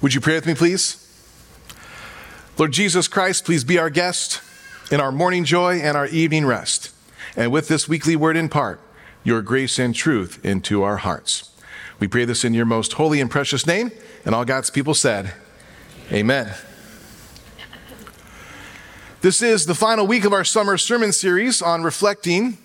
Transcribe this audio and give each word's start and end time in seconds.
Would 0.00 0.14
you 0.14 0.20
pray 0.20 0.34
with 0.34 0.46
me, 0.46 0.54
please? 0.54 1.06
Lord 2.56 2.72
Jesus 2.72 3.06
Christ, 3.06 3.44
please 3.44 3.64
be 3.64 3.78
our 3.78 3.90
guest 3.90 4.40
in 4.90 4.98
our 4.98 5.12
morning 5.12 5.44
joy 5.44 5.74
and 5.74 5.94
our 5.94 6.06
evening 6.06 6.46
rest. 6.46 6.90
And 7.36 7.52
with 7.52 7.68
this 7.68 7.86
weekly 7.86 8.16
word 8.16 8.34
in 8.34 8.48
part, 8.48 8.80
your 9.24 9.42
grace 9.42 9.78
and 9.78 9.94
truth 9.94 10.42
into 10.42 10.82
our 10.82 10.96
hearts. 10.96 11.50
We 11.98 12.08
pray 12.08 12.24
this 12.24 12.46
in 12.46 12.54
your 12.54 12.64
most 12.64 12.94
holy 12.94 13.20
and 13.20 13.30
precious 13.30 13.66
name. 13.66 13.90
And 14.24 14.34
all 14.34 14.46
God's 14.46 14.70
people 14.70 14.94
said, 14.94 15.34
Amen. 16.10 16.54
This 19.20 19.42
is 19.42 19.66
the 19.66 19.74
final 19.74 20.06
week 20.06 20.24
of 20.24 20.32
our 20.32 20.44
summer 20.44 20.78
sermon 20.78 21.12
series 21.12 21.60
on 21.60 21.82
reflecting 21.82 22.56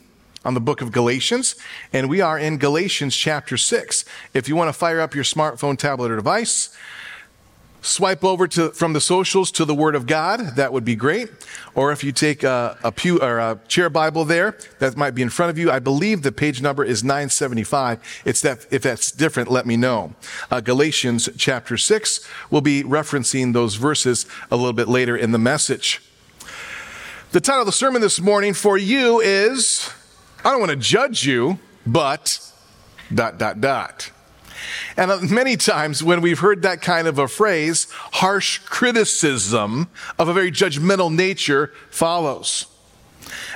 on 0.45 0.53
the 0.53 0.61
book 0.61 0.81
of 0.81 0.93
Galatians, 0.93 1.55
and 1.91 2.07
we 2.07 2.21
are 2.21 2.37
in 2.37 2.57
Galatians 2.59 3.15
chapter 3.15 3.57
6. 3.57 4.05
If 4.33 4.47
you 4.47 4.55
want 4.55 4.69
to 4.69 4.73
fire 4.73 5.01
up 5.01 5.15
your 5.15 5.23
smartphone, 5.23 5.77
tablet, 5.77 6.11
or 6.11 6.15
device, 6.15 6.73
swipe 7.85 8.23
over 8.23 8.47
to, 8.47 8.71
from 8.71 8.93
the 8.93 9.01
socials 9.01 9.51
to 9.51 9.65
the 9.65 9.75
Word 9.75 9.95
of 9.95 10.07
God, 10.07 10.55
that 10.55 10.73
would 10.73 10.83
be 10.83 10.95
great. 10.95 11.29
Or 11.75 11.91
if 11.91 12.03
you 12.03 12.11
take 12.11 12.43
a, 12.43 12.77
a, 12.83 12.91
pew 12.91 13.19
or 13.19 13.37
a 13.37 13.59
chair 13.67 13.89
Bible 13.89 14.25
there, 14.25 14.57
that 14.79 14.97
might 14.97 15.11
be 15.11 15.21
in 15.21 15.29
front 15.29 15.51
of 15.51 15.57
you. 15.57 15.69
I 15.71 15.79
believe 15.79 16.23
the 16.23 16.31
page 16.31 16.61
number 16.61 16.83
is 16.83 17.03
975. 17.03 18.21
It's 18.25 18.41
that, 18.41 18.65
if 18.71 18.81
that's 18.81 19.11
different, 19.11 19.51
let 19.51 19.65
me 19.65 19.77
know. 19.77 20.15
Uh, 20.49 20.61
Galatians 20.61 21.29
chapter 21.37 21.77
6, 21.77 22.27
we'll 22.49 22.61
be 22.61 22.83
referencing 22.83 23.53
those 23.53 23.75
verses 23.75 24.25
a 24.49 24.55
little 24.55 24.73
bit 24.73 24.87
later 24.87 25.15
in 25.15 25.31
the 25.31 25.37
message. 25.37 26.01
The 27.31 27.41
title 27.41 27.61
of 27.61 27.65
the 27.67 27.71
sermon 27.71 28.01
this 28.01 28.19
morning 28.19 28.53
for 28.53 28.77
you 28.77 29.19
is 29.19 29.89
I 30.43 30.51
don't 30.51 30.59
want 30.59 30.71
to 30.71 30.77
judge 30.77 31.25
you, 31.25 31.59
but 31.85 32.39
dot, 33.13 33.37
dot, 33.37 33.61
dot. 33.61 34.11
And 34.97 35.11
uh, 35.11 35.19
many 35.21 35.57
times 35.57 36.03
when 36.03 36.21
we've 36.21 36.39
heard 36.39 36.61
that 36.61 36.81
kind 36.81 37.07
of 37.07 37.19
a 37.19 37.27
phrase, 37.27 37.87
harsh 37.91 38.59
criticism 38.59 39.89
of 40.17 40.27
a 40.27 40.33
very 40.33 40.51
judgmental 40.51 41.13
nature 41.13 41.71
follows. 41.89 42.67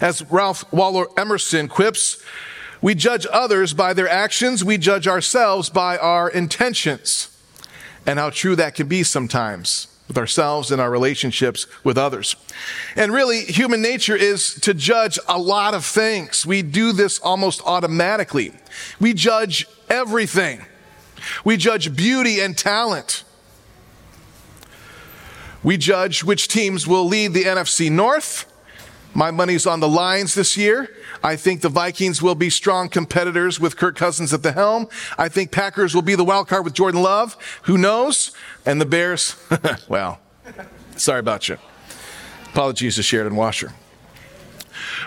As 0.02 0.23
Ralph 0.31 0.71
Waldo 0.73 1.11
Emerson 1.17 1.67
quips, 1.67 2.21
we 2.81 2.95
judge 2.95 3.27
others 3.31 3.73
by 3.73 3.94
their 3.94 4.07
actions, 4.07 4.63
we 4.63 4.77
judge 4.77 5.07
ourselves 5.07 5.69
by 5.69 5.97
our 5.97 6.29
intentions. 6.29 7.35
And 8.05 8.17
how 8.17 8.29
true 8.29 8.55
that 8.55 8.75
can 8.75 8.88
be 8.88 9.03
sometimes 9.03 9.88
with 10.07 10.17
ourselves 10.17 10.72
and 10.72 10.81
our 10.81 10.89
relationships 10.89 11.67
with 11.83 11.97
others. 11.97 12.35
And 12.95 13.13
really, 13.13 13.41
human 13.41 13.81
nature 13.81 14.16
is 14.16 14.55
to 14.61 14.73
judge 14.73 15.19
a 15.27 15.38
lot 15.38 15.73
of 15.73 15.85
things. 15.85 16.45
We 16.45 16.63
do 16.63 16.91
this 16.91 17.19
almost 17.19 17.61
automatically. 17.66 18.53
We 18.99 19.13
judge 19.13 19.67
everything. 19.88 20.66
We 21.44 21.58
judge 21.58 21.95
beauty 21.95 22.39
and 22.39 22.58
talent. 22.58 23.23
We 25.64 25.78
judge 25.78 26.23
which 26.23 26.48
teams 26.48 26.88
will 26.88 27.06
lead 27.06 27.34
the 27.34 27.44
NFC 27.44 27.92
North. 27.92 28.45
My 29.14 29.31
money's 29.31 29.66
on 29.66 29.80
the 29.80 29.88
Lions 29.88 30.36
this 30.36 30.56
year. 30.56 30.95
I 31.23 31.36
think 31.36 31.62
the 31.62 31.70
Vikings 31.70 32.22
will 32.22 32.36
be 32.36 32.50
strong 32.50 32.90
competitors 32.90 33.59
with 33.59 33.75
Kirk 33.75 33.95
Cousins 33.95 34.34
at 34.34 34.44
the 34.44 34.52
helm. 34.52 34.88
I 35.17 35.30
think 35.30 35.52
Packers 35.52 35.95
will 35.95 36.03
be 36.03 36.16
the 36.16 36.23
wild 36.23 36.47
card 36.47 36.64
with 36.64 36.73
Jordan 36.73 37.02
Love. 37.02 37.36
Who 37.64 37.78
knows? 37.78 38.31
And 38.66 38.80
the 38.80 38.86
Bears, 38.86 39.36
well, 39.90 40.20
sorry 40.95 41.20
about 41.20 41.50
you. 41.50 41.58
Apologies 42.53 42.95
to 42.95 43.03
Sheridan 43.03 43.36
Washer. 43.36 43.73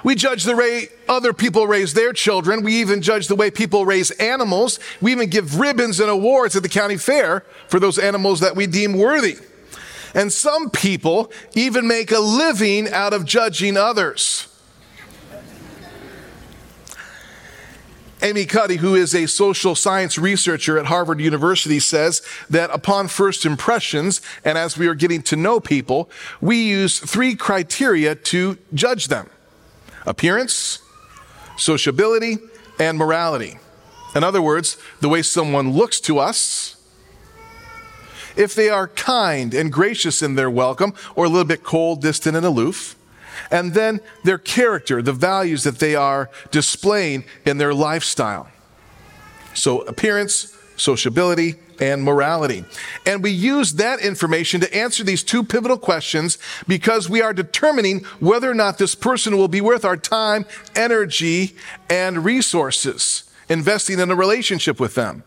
We 0.05 0.15
judge 0.15 0.45
the 0.45 0.57
way 0.57 0.89
other 1.09 1.33
people 1.33 1.67
raise 1.67 1.95
their 1.95 2.13
children. 2.13 2.63
We 2.63 2.81
even 2.81 3.03
judge 3.03 3.29
the 3.29 3.37
way 3.37 3.51
people 3.51 3.87
raise 3.87 4.11
animals. 4.13 4.79
We 5.01 5.13
even 5.13 5.31
give 5.31 5.59
ribbons 5.59 6.01
and 6.01 6.11
awards 6.11 6.57
at 6.57 6.63
the 6.63 6.69
county 6.69 6.97
fair 6.97 7.45
for 7.69 7.79
those 7.79 7.99
animals 7.99 8.41
that 8.41 8.57
we 8.57 8.67
deem 8.67 8.95
worthy. 8.95 9.39
And 10.15 10.33
some 10.33 10.71
people 10.71 11.33
even 11.55 11.87
make 11.87 12.11
a 12.13 12.19
living 12.19 12.91
out 12.91 13.13
of 13.13 13.25
judging 13.25 13.77
others. 13.77 14.49
Amy 18.25 18.47
Cuddy, 18.47 18.77
who 18.77 18.95
is 18.95 19.17
a 19.17 19.27
social 19.27 19.75
science 19.75 20.17
researcher 20.17 20.79
at 20.79 20.87
Harvard 20.87 21.21
University, 21.21 21.81
says 21.81 22.23
that 22.49 22.71
upon 22.71 23.09
first 23.09 23.45
impressions, 23.45 24.21
and 24.45 24.57
as 24.57 24.79
we 24.79 24.87
are 24.87 24.95
getting 24.95 25.23
to 25.23 25.35
know 25.35 25.59
people, 25.59 26.09
we 26.41 26.63
use 26.63 27.01
three 27.01 27.35
criteria 27.35 28.15
to 28.15 28.59
judge 28.73 29.09
them 29.09 29.29
appearance, 30.07 30.81
sociability, 31.57 32.39
and 32.79 32.99
morality. 32.99 33.59
In 34.15 34.25
other 34.25 34.43
words, 34.43 34.77
the 35.01 35.09
way 35.09 35.23
someone 35.23 35.73
looks 35.73 36.01
to 36.01 36.19
us, 36.19 36.77
if 38.37 38.55
they 38.55 38.69
are 38.69 38.89
kind 38.89 39.55
and 39.55 39.73
gracious 39.73 40.23
in 40.23 40.35
their 40.35 40.51
welcome, 40.51 40.95
or 41.15 41.27
a 41.27 41.29
little 41.29 41.45
bit 41.45 41.63
cold, 41.63 42.01
distant, 42.01 42.37
and 42.37 42.47
aloof, 42.47 42.97
and 43.51 43.75
then 43.75 44.01
their 44.25 44.39
character, 44.39 45.03
the 45.03 45.13
values 45.13 45.65
that 45.65 45.79
they 45.79 45.95
are 45.95 46.31
displaying 46.51 47.25
in 47.45 47.59
their 47.59 47.75
lifestyle. 47.75 48.49
So, 49.55 49.81
appearance, 49.83 50.52
sociability, 50.77 51.57
and 51.81 52.05
morality. 52.05 52.65
And 53.07 53.23
we 53.23 53.31
use 53.31 53.73
that 53.75 54.01
information 54.01 54.61
to 54.61 54.75
answer 54.75 55.03
these 55.03 55.25
two 55.25 55.43
pivotal 55.43 55.79
questions 55.79 56.39
because 56.69 57.11
we 57.11 57.21
are 57.21 57.33
determining 57.33 58.05
whether 58.21 58.51
or 58.51 58.55
not 58.55 58.79
this 58.79 58.95
person 58.95 59.37
will 59.37 59.49
be 59.49 59.61
worth 59.61 59.85
our 59.85 59.97
time, 59.97 60.47
energy, 60.77 61.57
and 61.91 62.25
resources 62.25 63.25
investing 63.49 63.99
in 63.99 64.11
a 64.11 64.17
relationship 64.17 64.81
with 64.81 64.95
them. 64.95 65.25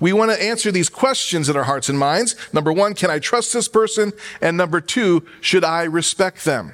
We 0.00 0.12
want 0.12 0.30
to 0.30 0.42
answer 0.42 0.70
these 0.70 0.88
questions 0.88 1.48
in 1.48 1.56
our 1.56 1.64
hearts 1.64 1.88
and 1.88 1.98
minds. 1.98 2.36
Number 2.52 2.72
one, 2.72 2.94
can 2.94 3.10
I 3.10 3.18
trust 3.18 3.52
this 3.52 3.68
person? 3.68 4.12
And 4.40 4.56
number 4.56 4.80
two, 4.80 5.26
should 5.40 5.64
I 5.64 5.84
respect 5.84 6.44
them? 6.44 6.72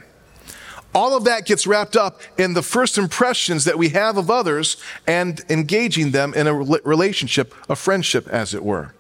All 0.94 1.16
of 1.16 1.24
that 1.24 1.44
gets 1.44 1.66
wrapped 1.66 1.96
up 1.96 2.20
in 2.38 2.54
the 2.54 2.62
first 2.62 2.98
impressions 2.98 3.64
that 3.64 3.78
we 3.78 3.88
have 3.90 4.16
of 4.16 4.30
others 4.30 4.76
and 5.06 5.40
engaging 5.48 6.12
them 6.12 6.32
in 6.34 6.46
a 6.46 6.54
relationship, 6.54 7.54
a 7.68 7.76
friendship, 7.76 8.28
as 8.28 8.54
it 8.54 8.64
were. 8.64 8.94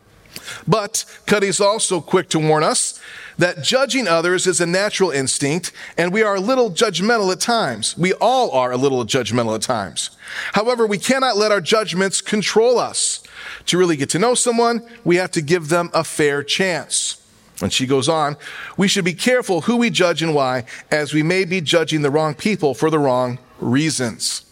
But 0.66 1.04
Cuddy's 1.26 1.60
also 1.60 2.00
quick 2.00 2.28
to 2.30 2.38
warn 2.38 2.64
us 2.64 3.00
that 3.38 3.62
judging 3.62 4.06
others 4.08 4.46
is 4.46 4.60
a 4.60 4.66
natural 4.66 5.10
instinct, 5.10 5.72
and 5.96 6.12
we 6.12 6.22
are 6.22 6.36
a 6.36 6.40
little 6.40 6.70
judgmental 6.70 7.32
at 7.32 7.40
times. 7.40 7.96
We 7.96 8.12
all 8.14 8.50
are 8.50 8.72
a 8.72 8.76
little 8.76 9.04
judgmental 9.04 9.54
at 9.54 9.62
times. 9.62 10.10
However, 10.52 10.86
we 10.86 10.98
cannot 10.98 11.36
let 11.36 11.52
our 11.52 11.60
judgments 11.60 12.20
control 12.20 12.78
us. 12.78 13.22
To 13.66 13.78
really 13.78 13.96
get 13.96 14.10
to 14.10 14.18
know 14.18 14.34
someone, 14.34 14.86
we 15.04 15.16
have 15.16 15.30
to 15.32 15.42
give 15.42 15.68
them 15.68 15.90
a 15.94 16.04
fair 16.04 16.42
chance. 16.42 17.23
And 17.60 17.72
she 17.72 17.86
goes 17.86 18.08
on, 18.08 18.36
we 18.76 18.88
should 18.88 19.04
be 19.04 19.14
careful 19.14 19.62
who 19.62 19.76
we 19.76 19.90
judge 19.90 20.22
and 20.22 20.34
why, 20.34 20.64
as 20.90 21.14
we 21.14 21.22
may 21.22 21.44
be 21.44 21.60
judging 21.60 22.02
the 22.02 22.10
wrong 22.10 22.34
people 22.34 22.74
for 22.74 22.90
the 22.90 22.98
wrong 22.98 23.38
reasons. 23.60 24.44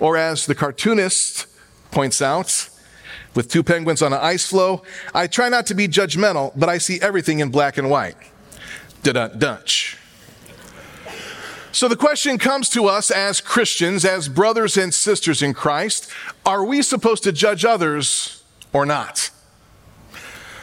Or 0.00 0.16
as 0.16 0.46
the 0.46 0.54
cartoonist 0.54 1.46
points 1.90 2.20
out, 2.20 2.68
with 3.34 3.50
two 3.50 3.62
penguins 3.62 4.02
on 4.02 4.12
an 4.12 4.20
ice 4.20 4.46
floe, 4.46 4.82
I 5.14 5.26
try 5.26 5.48
not 5.48 5.66
to 5.66 5.74
be 5.74 5.88
judgmental, 5.88 6.52
but 6.54 6.68
I 6.68 6.78
see 6.78 7.00
everything 7.00 7.40
in 7.40 7.50
black 7.50 7.78
and 7.78 7.90
white. 7.90 8.16
Dutch. 9.02 9.98
So 11.72 11.88
the 11.88 11.96
question 11.96 12.38
comes 12.38 12.68
to 12.70 12.86
us 12.86 13.10
as 13.10 13.40
Christians, 13.40 14.04
as 14.04 14.28
brothers 14.28 14.76
and 14.76 14.94
sisters 14.94 15.42
in 15.42 15.52
Christ 15.52 16.10
are 16.46 16.64
we 16.64 16.82
supposed 16.82 17.24
to 17.24 17.32
judge 17.32 17.64
others 17.64 18.44
or 18.72 18.86
not? 18.86 19.30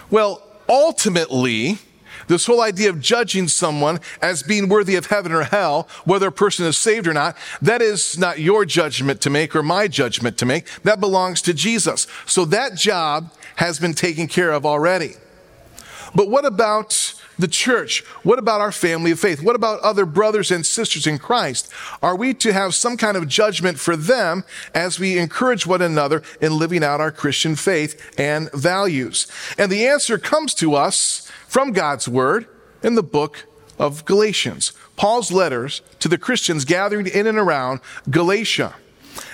Well, 0.09 0.41
ultimately, 0.69 1.79
this 2.27 2.45
whole 2.45 2.61
idea 2.61 2.89
of 2.89 3.01
judging 3.01 3.47
someone 3.47 3.99
as 4.21 4.43
being 4.43 4.69
worthy 4.69 4.95
of 4.95 5.07
heaven 5.07 5.31
or 5.31 5.43
hell, 5.43 5.87
whether 6.05 6.27
a 6.27 6.31
person 6.31 6.65
is 6.65 6.77
saved 6.77 7.07
or 7.07 7.13
not, 7.13 7.35
that 7.61 7.81
is 7.81 8.17
not 8.17 8.39
your 8.39 8.65
judgment 8.65 9.21
to 9.21 9.29
make 9.29 9.55
or 9.55 9.63
my 9.63 9.87
judgment 9.87 10.37
to 10.37 10.45
make. 10.45 10.67
That 10.83 10.99
belongs 10.99 11.41
to 11.43 11.53
Jesus. 11.53 12.07
So 12.25 12.45
that 12.45 12.75
job 12.75 13.31
has 13.57 13.79
been 13.79 13.93
taken 13.93 14.27
care 14.27 14.51
of 14.51 14.65
already. 14.65 15.15
But 16.15 16.29
what 16.29 16.45
about 16.45 17.20
the 17.37 17.47
church? 17.47 18.03
What 18.23 18.39
about 18.39 18.61
our 18.61 18.71
family 18.71 19.11
of 19.11 19.19
faith? 19.19 19.41
What 19.41 19.55
about 19.55 19.79
other 19.81 20.05
brothers 20.05 20.51
and 20.51 20.65
sisters 20.65 21.07
in 21.07 21.19
Christ? 21.19 21.71
Are 22.01 22.15
we 22.15 22.33
to 22.35 22.53
have 22.53 22.75
some 22.75 22.97
kind 22.97 23.17
of 23.17 23.27
judgment 23.27 23.79
for 23.79 23.95
them 23.95 24.43
as 24.73 24.99
we 24.99 25.17
encourage 25.17 25.65
one 25.65 25.81
another 25.81 26.21
in 26.39 26.57
living 26.57 26.83
out 26.83 27.01
our 27.01 27.11
Christian 27.11 27.55
faith 27.55 28.13
and 28.17 28.51
values? 28.51 29.27
And 29.57 29.71
the 29.71 29.85
answer 29.87 30.17
comes 30.17 30.53
to 30.55 30.75
us 30.75 31.29
from 31.47 31.71
God's 31.71 32.07
word 32.07 32.47
in 32.83 32.95
the 32.95 33.03
book 33.03 33.45
of 33.79 34.05
Galatians. 34.05 34.73
Paul's 34.95 35.31
letters 35.31 35.81
to 35.99 36.07
the 36.07 36.17
Christians 36.17 36.65
gathered 36.65 37.07
in 37.07 37.25
and 37.27 37.37
around 37.37 37.81
Galatia. 38.09 38.75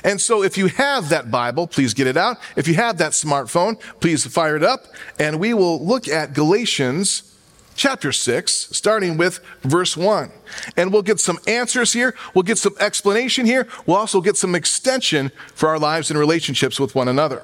And 0.03 0.21
so 0.21 0.43
if 0.43 0.57
you 0.57 0.67
have 0.67 1.09
that 1.09 1.29
Bible, 1.29 1.67
please 1.67 1.93
get 1.93 2.07
it 2.07 2.17
out. 2.17 2.37
If 2.55 2.67
you 2.67 2.75
have 2.75 2.97
that 2.97 3.11
smartphone, 3.11 3.79
please 3.99 4.25
fire 4.25 4.55
it 4.55 4.63
up 4.63 4.85
and 5.19 5.39
we 5.39 5.53
will 5.53 5.85
look 5.85 6.07
at 6.07 6.33
Galatians 6.33 7.36
chapter 7.77 8.11
6, 8.11 8.51
starting 8.51 9.15
with 9.15 9.39
verse 9.61 9.95
1. 9.95 10.31
And 10.75 10.91
we'll 10.91 11.03
get 11.03 11.19
some 11.19 11.39
answers 11.47 11.93
here. 11.93 12.13
We'll 12.33 12.43
get 12.43 12.57
some 12.57 12.75
explanation 12.79 13.45
here. 13.45 13.67
We'll 13.85 13.97
also 13.97 14.19
get 14.19 14.35
some 14.35 14.55
extension 14.55 15.31
for 15.53 15.69
our 15.69 15.79
lives 15.79 16.09
and 16.11 16.19
relationships 16.19 16.79
with 16.79 16.95
one 16.95 17.07
another. 17.07 17.43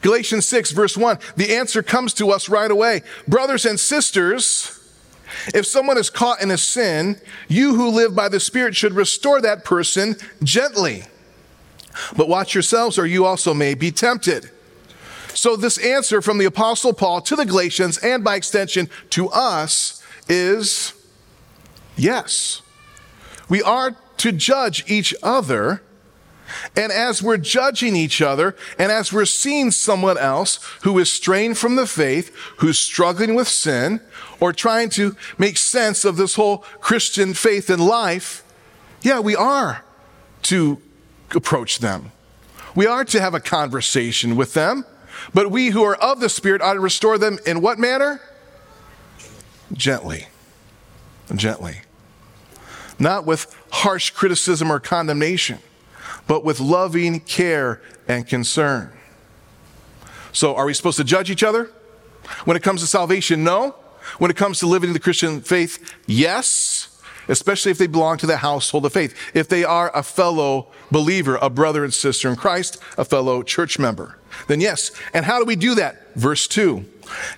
Galatians 0.00 0.46
6, 0.46 0.70
verse 0.72 0.96
1, 0.96 1.18
the 1.36 1.54
answer 1.54 1.82
comes 1.82 2.14
to 2.14 2.30
us 2.30 2.48
right 2.48 2.70
away. 2.70 3.02
Brothers 3.28 3.66
and 3.66 3.78
sisters, 3.78 4.76
if 5.54 5.66
someone 5.66 5.98
is 5.98 6.10
caught 6.10 6.42
in 6.42 6.50
a 6.50 6.58
sin, 6.58 7.20
you 7.48 7.74
who 7.74 7.90
live 7.90 8.14
by 8.14 8.28
the 8.28 8.40
Spirit 8.40 8.74
should 8.76 8.94
restore 8.94 9.40
that 9.40 9.64
person 9.64 10.16
gently. 10.42 11.04
But 12.16 12.28
watch 12.28 12.54
yourselves, 12.54 12.98
or 12.98 13.06
you 13.06 13.24
also 13.24 13.54
may 13.54 13.74
be 13.74 13.90
tempted. 13.90 14.50
So, 15.34 15.56
this 15.56 15.78
answer 15.78 16.20
from 16.22 16.38
the 16.38 16.44
Apostle 16.44 16.92
Paul 16.92 17.20
to 17.22 17.36
the 17.36 17.46
Galatians, 17.46 17.98
and 17.98 18.24
by 18.24 18.36
extension 18.36 18.88
to 19.10 19.28
us, 19.30 20.02
is 20.28 20.92
yes. 21.96 22.62
We 23.48 23.62
are 23.62 23.96
to 24.18 24.32
judge 24.32 24.84
each 24.90 25.14
other. 25.22 25.82
And 26.74 26.90
as 26.90 27.22
we're 27.22 27.36
judging 27.36 27.94
each 27.94 28.20
other, 28.20 28.56
and 28.76 28.90
as 28.90 29.12
we're 29.12 29.24
seeing 29.24 29.70
someone 29.70 30.18
else 30.18 30.56
who 30.82 30.98
is 30.98 31.10
straying 31.10 31.54
from 31.54 31.76
the 31.76 31.86
faith, 31.86 32.34
who's 32.58 32.76
struggling 32.76 33.36
with 33.36 33.46
sin, 33.46 34.00
or 34.40 34.52
trying 34.52 34.88
to 34.90 35.16
make 35.38 35.56
sense 35.56 36.04
of 36.04 36.16
this 36.16 36.34
whole 36.34 36.58
Christian 36.80 37.34
faith 37.34 37.70
and 37.70 37.84
life, 37.84 38.42
yeah, 39.00 39.20
we 39.20 39.36
are 39.36 39.84
to 40.42 40.82
approach 41.34 41.78
them. 41.78 42.10
We 42.74 42.86
are 42.86 43.04
to 43.04 43.20
have 43.20 43.34
a 43.34 43.40
conversation 43.40 44.36
with 44.36 44.54
them. 44.54 44.84
But 45.34 45.50
we 45.50 45.70
who 45.70 45.82
are 45.84 45.96
of 45.96 46.20
the 46.20 46.28
Spirit 46.28 46.62
ought 46.62 46.74
to 46.74 46.80
restore 46.80 47.18
them 47.18 47.38
in 47.46 47.60
what 47.60 47.78
manner? 47.78 48.20
Gently. 49.72 50.26
Gently. 51.34 51.80
Not 52.98 53.26
with 53.26 53.54
harsh 53.70 54.10
criticism 54.10 54.70
or 54.70 54.80
condemnation, 54.80 55.58
but 56.26 56.44
with 56.44 56.60
loving 56.60 57.20
care 57.20 57.80
and 58.08 58.26
concern. 58.26 58.92
So, 60.32 60.54
are 60.54 60.66
we 60.66 60.74
supposed 60.74 60.98
to 60.98 61.04
judge 61.04 61.30
each 61.30 61.42
other? 61.42 61.70
When 62.44 62.56
it 62.56 62.62
comes 62.62 62.80
to 62.82 62.86
salvation, 62.86 63.42
no. 63.42 63.74
When 64.18 64.30
it 64.30 64.36
comes 64.36 64.58
to 64.60 64.66
living 64.66 64.92
the 64.92 65.00
Christian 65.00 65.40
faith, 65.40 65.94
yes 66.06 66.89
especially 67.30 67.70
if 67.70 67.78
they 67.78 67.86
belong 67.86 68.18
to 68.18 68.26
the 68.26 68.38
household 68.38 68.84
of 68.84 68.92
faith, 68.92 69.14
if 69.34 69.48
they 69.48 69.64
are 69.64 69.90
a 69.96 70.02
fellow 70.02 70.68
believer, 70.90 71.36
a 71.36 71.48
brother 71.48 71.84
and 71.84 71.94
sister 71.94 72.28
in 72.28 72.36
Christ, 72.36 72.78
a 72.98 73.04
fellow 73.04 73.42
church 73.42 73.78
member. 73.78 74.18
Then 74.48 74.60
yes. 74.60 74.90
And 75.14 75.24
how 75.24 75.38
do 75.38 75.44
we 75.44 75.56
do 75.56 75.74
that? 75.76 76.14
Verse 76.14 76.46
2. 76.46 76.84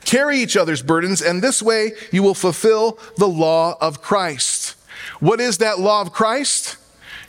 Carry 0.05 0.39
each 0.39 0.57
other's 0.57 0.83
burdens, 0.83 1.23
and 1.23 1.43
this 1.43 1.63
way 1.63 1.93
you 2.11 2.23
will 2.23 2.35
fulfill 2.35 2.99
the 3.17 3.29
law 3.29 3.77
of 3.81 4.03
Christ. 4.03 4.75
What 5.21 5.41
is 5.41 5.59
that 5.59 5.79
law 5.79 6.03
of 6.03 6.13
Christ? 6.13 6.77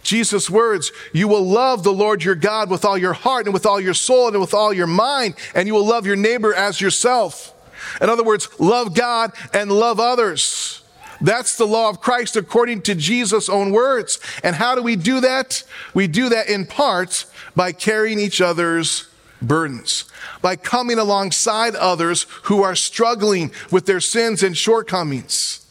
Jesus' 0.04 0.50
words, 0.50 0.92
you 1.14 1.30
will 1.30 1.46
love 1.46 1.84
the 1.84 1.94
Lord 1.94 2.24
your 2.24 2.36
God 2.36 2.70
with 2.70 2.84
all 2.84 2.98
your 2.98 3.14
heart 3.14 3.46
and 3.46 3.54
with 3.54 3.66
all 3.66 3.80
your 3.80 3.94
soul 3.94 4.28
and 4.28 4.42
with 4.42 4.54
all 4.54 4.74
your 4.74 4.88
mind, 4.88 5.36
and 5.56 5.68
you 5.68 5.74
will 5.74 5.88
love 5.88 6.06
your 6.06 6.18
neighbor 6.18 6.54
as 6.54 6.82
yourself. 6.82 7.54
In 8.02 8.10
other 8.10 8.24
words, 8.24 8.50
love 8.60 8.94
God 8.94 9.32
and 9.54 9.72
love 9.72 10.00
others. 10.00 10.83
That's 11.22 11.58
the 11.58 11.68
law 11.68 11.90
of 11.90 12.02
Christ 12.02 12.36
according 12.36 12.82
to 12.84 12.96
Jesus' 12.96 13.50
own 13.50 13.72
words. 13.72 14.20
And 14.44 14.56
how 14.56 14.76
do 14.76 14.82
we 14.82 14.96
do 14.96 15.20
that? 15.22 15.64
We 15.94 16.08
do 16.08 16.30
that 16.30 16.50
in 16.50 16.66
part 16.66 17.26
by 17.56 17.72
carrying 17.72 18.20
each 18.20 18.42
other's 18.42 19.08
burdens, 19.42 20.06
by 20.42 20.56
coming 20.56 20.98
alongside 20.98 21.76
others 21.76 22.26
who 22.44 22.64
are 22.64 22.76
struggling 22.76 23.52
with 23.72 23.86
their 23.86 24.00
sins 24.00 24.42
and 24.44 24.58
shortcomings, 24.58 25.66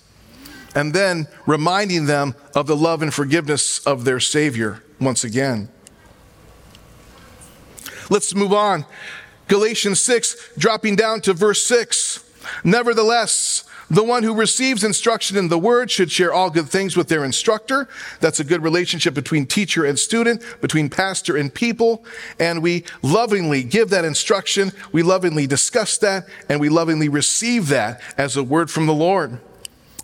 and 0.74 0.92
then 0.94 1.26
reminding 1.46 2.06
them 2.06 2.34
of 2.54 2.66
the 2.66 2.76
love 2.76 3.02
and 3.02 3.12
forgiveness 3.12 3.84
of 3.86 4.04
their 4.04 4.20
Savior 4.20 4.82
once 5.00 5.24
again. 5.24 5.68
Let's 8.10 8.34
move 8.34 8.52
on. 8.52 8.84
Galatians 9.48 10.00
6, 10.00 10.52
dropping 10.56 10.96
down 10.96 11.20
to 11.22 11.32
verse 11.32 11.62
6. 11.62 12.24
Nevertheless, 12.64 13.64
the 13.92 14.02
one 14.02 14.22
who 14.22 14.34
receives 14.34 14.82
instruction 14.82 15.36
in 15.36 15.48
the 15.48 15.58
word 15.58 15.90
should 15.90 16.10
share 16.10 16.32
all 16.32 16.48
good 16.48 16.70
things 16.70 16.96
with 16.96 17.08
their 17.08 17.24
instructor. 17.24 17.86
That's 18.20 18.40
a 18.40 18.44
good 18.44 18.62
relationship 18.62 19.12
between 19.12 19.44
teacher 19.44 19.84
and 19.84 19.98
student, 19.98 20.42
between 20.62 20.88
pastor 20.88 21.36
and 21.36 21.52
people. 21.52 22.02
And 22.38 22.62
we 22.62 22.84
lovingly 23.02 23.62
give 23.62 23.90
that 23.90 24.06
instruction. 24.06 24.72
We 24.92 25.02
lovingly 25.02 25.46
discuss 25.46 25.98
that 25.98 26.24
and 26.48 26.58
we 26.58 26.70
lovingly 26.70 27.10
receive 27.10 27.68
that 27.68 28.00
as 28.16 28.34
a 28.34 28.42
word 28.42 28.70
from 28.70 28.86
the 28.86 28.94
Lord. 28.94 29.38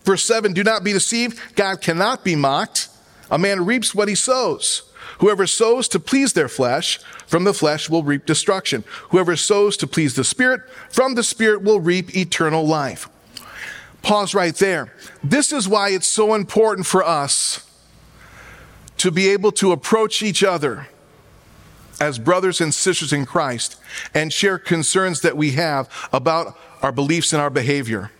Verse 0.04 0.22
seven, 0.22 0.52
do 0.52 0.62
not 0.62 0.84
be 0.84 0.92
deceived. 0.92 1.40
God 1.56 1.80
cannot 1.80 2.24
be 2.24 2.36
mocked. 2.36 2.88
A 3.30 3.38
man 3.38 3.64
reaps 3.64 3.94
what 3.94 4.08
he 4.08 4.14
sows. 4.14 4.82
Whoever 5.20 5.46
sows 5.46 5.88
to 5.88 5.98
please 5.98 6.34
their 6.34 6.48
flesh, 6.48 6.98
from 7.26 7.44
the 7.44 7.54
flesh 7.54 7.88
will 7.88 8.02
reap 8.02 8.26
destruction. 8.26 8.84
Whoever 9.10 9.34
sows 9.34 9.78
to 9.78 9.86
please 9.86 10.14
the 10.14 10.24
Spirit, 10.24 10.60
from 10.90 11.14
the 11.14 11.22
Spirit 11.22 11.62
will 11.62 11.80
reap 11.80 12.14
eternal 12.14 12.66
life. 12.66 13.08
Pause 14.02 14.34
right 14.34 14.54
there. 14.54 14.92
This 15.22 15.52
is 15.52 15.68
why 15.68 15.90
it's 15.90 16.06
so 16.06 16.34
important 16.34 16.86
for 16.86 17.04
us 17.04 17.64
to 18.98 19.10
be 19.10 19.28
able 19.28 19.52
to 19.52 19.72
approach 19.72 20.22
each 20.22 20.42
other 20.42 20.88
as 22.00 22.18
brothers 22.18 22.60
and 22.60 22.72
sisters 22.72 23.12
in 23.12 23.26
Christ 23.26 23.76
and 24.14 24.32
share 24.32 24.58
concerns 24.58 25.20
that 25.22 25.36
we 25.36 25.52
have 25.52 25.88
about 26.12 26.56
our 26.82 26.92
beliefs 26.92 27.32
and 27.32 27.42
our 27.42 27.50
behavior. 27.50 28.10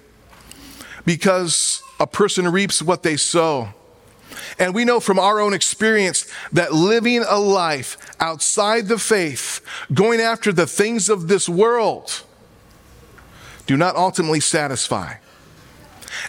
Because 1.05 1.83
a 2.01 2.07
person 2.07 2.49
reaps 2.49 2.83
what 2.83 3.03
they 3.03 3.17
sow. 3.17 3.69
And 4.59 4.75
we 4.75 4.85
know 4.85 5.01
from 5.01 5.19
our 5.19 5.41
own 5.41 5.55
experience 5.55 6.31
that 6.53 6.73
living 6.73 7.25
a 7.29 7.39
life 7.39 7.97
outside 8.21 8.87
the 8.87 8.99
faith, 8.99 9.61
going 9.93 10.21
after 10.21 10.53
the 10.53 10.67
things 10.67 11.09
of 11.09 11.29
this 11.29 11.49
world, 11.49 12.23
do 13.67 13.77
not 13.77 13.97
ultimately 13.97 14.41
satisfy. 14.41 15.15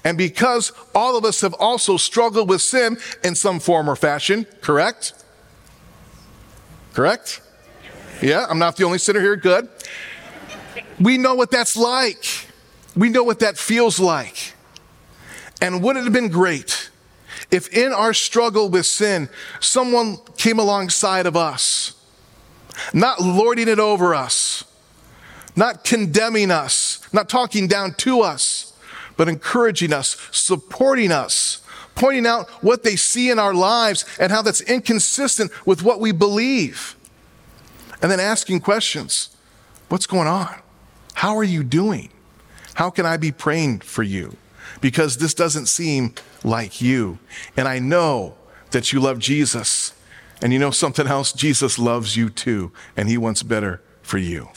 And 0.04 0.18
because 0.18 0.72
all 0.94 1.18
of 1.18 1.26
us 1.26 1.42
have 1.42 1.54
also 1.54 1.98
struggled 1.98 2.50
with 2.50 2.62
sin 2.62 2.98
in 3.24 3.36
some 3.36 3.60
form 3.60 3.90
or 3.90 3.96
fashion, 3.96 4.46
correct? 4.62 5.14
Correct? 6.94 7.42
Yeah, 8.22 8.46
I'm 8.50 8.60
not 8.60 8.76
the 8.76 8.84
only 8.84 8.98
sinner 8.98 9.22
here. 9.22 9.36
Good. 9.36 9.70
We 11.00 11.18
know 11.18 11.36
what 11.36 11.52
that's 11.52 11.78
like. 11.78 12.48
We 12.96 13.10
know 13.10 13.24
what 13.24 13.40
that 13.40 13.58
feels 13.58 14.00
like. 14.00 14.54
And 15.62 15.82
wouldn't 15.84 16.04
it 16.04 16.06
have 16.06 16.14
been 16.14 16.30
great 16.30 16.90
if 17.52 17.74
in 17.76 17.94
our 17.94 18.14
struggle 18.14 18.70
with 18.70 18.86
sin, 18.86 19.30
someone 19.60 20.18
came 20.38 20.60
alongside 20.60 21.26
of 21.26 21.36
us, 21.36 21.94
not 22.94 23.20
lording 23.20 23.68
it 23.68 23.80
over 23.80 24.14
us, 24.14 24.64
not 25.56 25.84
condemning 25.84 26.52
us, 26.52 27.02
not 27.12 27.28
talking 27.28 27.68
down 27.68 27.94
to 27.96 28.22
us, 28.22 28.69
but 29.20 29.28
encouraging 29.28 29.92
us, 29.92 30.16
supporting 30.32 31.12
us, 31.12 31.62
pointing 31.94 32.26
out 32.26 32.48
what 32.64 32.84
they 32.84 32.96
see 32.96 33.30
in 33.30 33.38
our 33.38 33.54
lives 33.54 34.06
and 34.18 34.32
how 34.32 34.42
that's 34.42 34.62
inconsistent 34.62 35.52
with 35.68 35.84
what 35.84 36.00
we 36.00 36.14
believe. 36.14 36.96
And 38.02 38.10
then 38.10 38.22
asking 38.22 38.62
questions 38.62 39.36
What's 39.90 40.06
going 40.06 40.30
on? 40.30 40.62
How 41.16 41.36
are 41.36 41.44
you 41.44 41.66
doing? 41.66 42.12
How 42.76 42.90
can 42.90 43.06
I 43.06 43.18
be 43.18 43.34
praying 43.34 43.80
for 43.80 44.04
you? 44.04 44.38
Because 44.80 45.18
this 45.18 45.34
doesn't 45.34 45.66
seem 45.66 46.16
like 46.46 46.80
you. 46.80 47.20
And 47.58 47.68
I 47.68 47.80
know 47.80 48.36
that 48.72 48.94
you 48.94 49.02
love 49.02 49.20
Jesus. 49.20 49.92
And 50.42 50.54
you 50.54 50.60
know 50.60 50.72
something 50.72 51.08
else? 51.08 51.34
Jesus 51.34 51.78
loves 51.78 52.16
you 52.16 52.30
too, 52.30 52.72
and 52.96 53.10
he 53.10 53.18
wants 53.18 53.44
better 53.44 53.82
for 54.02 54.18
you. 54.18 54.48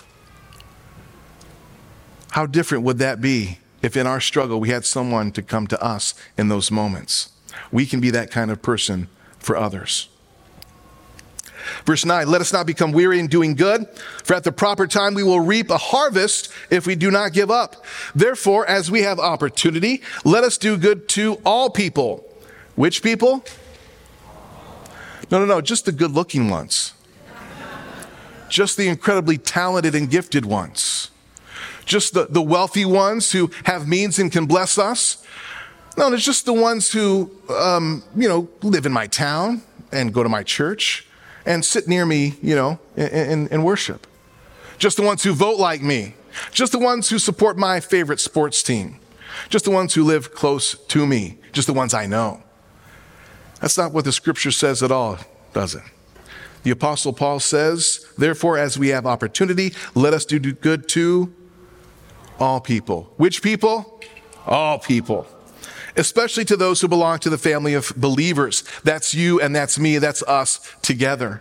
How 2.30 2.46
different 2.46 2.84
would 2.84 2.98
that 2.98 3.20
be 3.20 3.58
if 3.82 3.96
in 3.96 4.06
our 4.06 4.20
struggle 4.20 4.60
we 4.60 4.70
had 4.70 4.84
someone 4.84 5.32
to 5.32 5.42
come 5.42 5.66
to 5.66 5.82
us 5.82 6.14
in 6.38 6.48
those 6.48 6.70
moments. 6.70 7.32
We 7.70 7.84
can 7.84 8.00
be 8.00 8.10
that 8.10 8.30
kind 8.30 8.50
of 8.50 8.62
person 8.62 9.08
for 9.38 9.56
others. 9.56 10.08
Verse 11.84 12.04
9, 12.04 12.28
let 12.28 12.40
us 12.40 12.52
not 12.52 12.66
become 12.66 12.90
weary 12.92 13.20
in 13.20 13.28
doing 13.28 13.54
good, 13.54 13.86
for 14.24 14.34
at 14.34 14.42
the 14.42 14.50
proper 14.50 14.86
time 14.86 15.14
we 15.14 15.22
will 15.22 15.40
reap 15.40 15.70
a 15.70 15.78
harvest 15.78 16.52
if 16.70 16.86
we 16.86 16.96
do 16.96 17.10
not 17.10 17.32
give 17.32 17.50
up. 17.50 17.84
Therefore, 18.14 18.66
as 18.66 18.90
we 18.90 19.02
have 19.02 19.20
opportunity, 19.20 20.02
let 20.24 20.42
us 20.42 20.58
do 20.58 20.76
good 20.76 21.08
to 21.10 21.34
all 21.44 21.70
people. 21.70 22.28
Which 22.74 23.02
people? 23.02 23.44
No, 25.30 25.38
no, 25.38 25.44
no, 25.44 25.60
just 25.60 25.84
the 25.84 25.92
good 25.92 26.10
looking 26.10 26.50
ones. 26.50 26.94
Just 28.48 28.76
the 28.76 28.88
incredibly 28.88 29.38
talented 29.38 29.94
and 29.94 30.10
gifted 30.10 30.44
ones 30.44 31.11
just 31.84 32.14
the, 32.14 32.26
the 32.26 32.42
wealthy 32.42 32.84
ones 32.84 33.32
who 33.32 33.50
have 33.64 33.88
means 33.88 34.18
and 34.18 34.30
can 34.30 34.46
bless 34.46 34.78
us. 34.78 35.24
No, 35.96 36.12
it's 36.12 36.24
just 36.24 36.46
the 36.46 36.52
ones 36.52 36.90
who, 36.92 37.30
um, 37.50 38.02
you 38.16 38.28
know, 38.28 38.48
live 38.62 38.86
in 38.86 38.92
my 38.92 39.06
town 39.06 39.62
and 39.92 40.12
go 40.12 40.22
to 40.22 40.28
my 40.28 40.42
church 40.42 41.06
and 41.44 41.64
sit 41.64 41.86
near 41.86 42.06
me, 42.06 42.34
you 42.40 42.54
know, 42.54 42.78
and 42.96 43.64
worship. 43.64 44.06
Just 44.78 44.96
the 44.96 45.02
ones 45.02 45.22
who 45.22 45.32
vote 45.32 45.58
like 45.58 45.82
me. 45.82 46.14
Just 46.50 46.72
the 46.72 46.78
ones 46.78 47.10
who 47.10 47.18
support 47.18 47.58
my 47.58 47.78
favorite 47.80 48.20
sports 48.20 48.62
team. 48.62 48.98
Just 49.48 49.64
the 49.64 49.70
ones 49.70 49.94
who 49.94 50.02
live 50.02 50.34
close 50.34 50.74
to 50.74 51.06
me. 51.06 51.38
Just 51.52 51.66
the 51.66 51.74
ones 51.74 51.94
I 51.94 52.06
know. 52.06 52.42
That's 53.60 53.78
not 53.78 53.92
what 53.92 54.04
the 54.04 54.12
scripture 54.12 54.50
says 54.50 54.82
at 54.82 54.90
all, 54.90 55.18
does 55.52 55.74
it? 55.74 55.82
The 56.62 56.70
Apostle 56.70 57.12
Paul 57.12 57.40
says, 57.40 58.06
Therefore, 58.16 58.56
as 58.56 58.78
we 58.78 58.88
have 58.88 59.06
opportunity, 59.06 59.72
let 59.94 60.14
us 60.14 60.24
do 60.24 60.38
good 60.40 60.88
to 60.90 61.32
all 62.42 62.60
people. 62.60 63.08
Which 63.18 63.40
people? 63.40 64.00
All 64.46 64.80
people. 64.80 65.28
Especially 65.96 66.44
to 66.46 66.56
those 66.56 66.80
who 66.80 66.88
belong 66.88 67.20
to 67.20 67.30
the 67.30 67.38
family 67.38 67.74
of 67.74 67.92
believers. 67.96 68.64
That's 68.82 69.14
you 69.14 69.40
and 69.40 69.54
that's 69.54 69.78
me, 69.78 69.98
that's 69.98 70.24
us 70.24 70.60
together. 70.82 71.40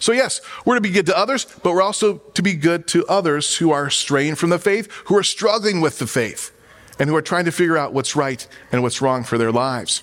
So, 0.00 0.10
yes, 0.12 0.40
we're 0.64 0.74
to 0.74 0.80
be 0.80 0.90
good 0.90 1.06
to 1.06 1.16
others, 1.16 1.44
but 1.62 1.72
we're 1.72 1.82
also 1.82 2.18
to 2.34 2.42
be 2.42 2.54
good 2.54 2.88
to 2.88 3.06
others 3.06 3.56
who 3.56 3.70
are 3.70 3.90
straying 3.90 4.34
from 4.34 4.50
the 4.50 4.58
faith, 4.58 4.90
who 5.06 5.16
are 5.16 5.22
struggling 5.22 5.80
with 5.80 6.00
the 6.00 6.06
faith, 6.06 6.52
and 6.98 7.08
who 7.08 7.14
are 7.14 7.22
trying 7.22 7.44
to 7.44 7.52
figure 7.52 7.76
out 7.76 7.92
what's 7.92 8.16
right 8.16 8.46
and 8.72 8.82
what's 8.82 9.00
wrong 9.00 9.22
for 9.22 9.38
their 9.38 9.52
lives. 9.52 10.02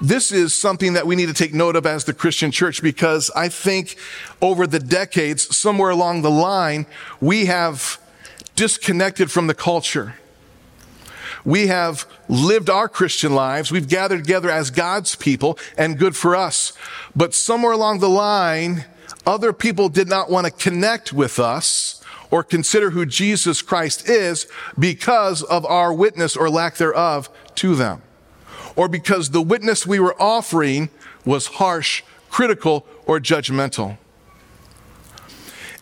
This 0.00 0.32
is 0.32 0.54
something 0.54 0.94
that 0.94 1.06
we 1.06 1.16
need 1.16 1.26
to 1.26 1.34
take 1.34 1.54
note 1.54 1.76
of 1.76 1.86
as 1.86 2.04
the 2.04 2.12
Christian 2.14 2.50
church 2.50 2.82
because 2.82 3.30
I 3.34 3.48
think 3.48 3.96
over 4.42 4.66
the 4.66 4.78
decades, 4.78 5.56
somewhere 5.56 5.90
along 5.90 6.22
the 6.22 6.30
line, 6.30 6.86
we 7.20 7.46
have 7.46 7.98
disconnected 8.56 9.30
from 9.30 9.46
the 9.46 9.54
culture. 9.54 10.16
We 11.44 11.68
have 11.68 12.06
lived 12.28 12.68
our 12.68 12.88
Christian 12.88 13.34
lives. 13.34 13.70
We've 13.70 13.88
gathered 13.88 14.24
together 14.24 14.50
as 14.50 14.70
God's 14.70 15.14
people 15.14 15.58
and 15.78 15.96
good 15.98 16.16
for 16.16 16.34
us. 16.34 16.72
But 17.14 17.34
somewhere 17.34 17.72
along 17.72 18.00
the 18.00 18.08
line, 18.08 18.84
other 19.24 19.52
people 19.52 19.88
did 19.88 20.08
not 20.08 20.28
want 20.28 20.46
to 20.46 20.50
connect 20.52 21.12
with 21.12 21.38
us 21.38 22.02
or 22.32 22.42
consider 22.42 22.90
who 22.90 23.06
Jesus 23.06 23.62
Christ 23.62 24.08
is 24.08 24.48
because 24.76 25.44
of 25.44 25.64
our 25.64 25.92
witness 25.92 26.36
or 26.36 26.50
lack 26.50 26.76
thereof 26.76 27.30
to 27.56 27.76
them 27.76 28.02
or 28.74 28.88
because 28.88 29.30
the 29.30 29.42
witness 29.42 29.86
we 29.86 29.98
were 29.98 30.20
offering 30.20 30.90
was 31.24 31.46
harsh, 31.46 32.02
critical, 32.30 32.86
or 33.06 33.18
judgmental. 33.18 33.96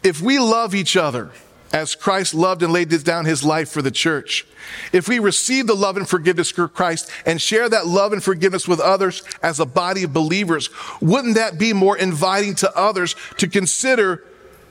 If 0.02 0.20
we 0.20 0.38
love 0.38 0.74
each 0.74 0.96
other 0.96 1.32
as 1.74 1.96
Christ 1.96 2.34
loved 2.34 2.62
and 2.62 2.72
laid 2.72 2.88
down 3.02 3.24
his 3.24 3.42
life 3.42 3.68
for 3.68 3.82
the 3.82 3.90
church, 3.90 4.46
if 4.92 5.08
we 5.08 5.18
receive 5.18 5.66
the 5.66 5.74
love 5.74 5.96
and 5.96 6.08
forgiveness 6.08 6.56
of 6.56 6.72
Christ 6.72 7.10
and 7.26 7.42
share 7.42 7.68
that 7.68 7.84
love 7.84 8.12
and 8.12 8.22
forgiveness 8.22 8.68
with 8.68 8.78
others 8.78 9.24
as 9.42 9.58
a 9.58 9.66
body 9.66 10.04
of 10.04 10.12
believers, 10.12 10.70
wouldn't 11.00 11.34
that 11.34 11.58
be 11.58 11.72
more 11.72 11.98
inviting 11.98 12.54
to 12.56 12.72
others 12.78 13.16
to 13.38 13.48
consider 13.48 14.22